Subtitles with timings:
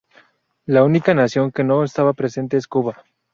[0.65, 3.03] La única nación que no estaba representada es Cuba.